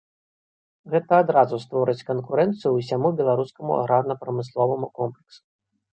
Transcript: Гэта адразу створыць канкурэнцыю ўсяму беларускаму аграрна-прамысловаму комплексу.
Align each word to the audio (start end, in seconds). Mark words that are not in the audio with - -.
Гэта 0.93 1.13
адразу 1.23 1.59
створыць 1.65 2.05
канкурэнцыю 2.09 2.71
ўсяму 2.79 3.13
беларускаму 3.19 3.71
аграрна-прамысловаму 3.83 4.87
комплексу. 5.01 5.41